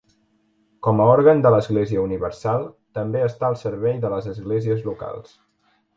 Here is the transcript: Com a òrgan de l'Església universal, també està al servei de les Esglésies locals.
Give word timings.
Com 0.85 1.01
a 1.01 1.05
òrgan 1.15 1.43
de 1.45 1.51
l'Església 1.55 2.05
universal, 2.09 2.65
també 3.01 3.21
està 3.27 3.47
al 3.53 3.59
servei 3.67 4.03
de 4.07 4.15
les 4.15 4.31
Esglésies 4.37 4.83
locals. 4.89 5.37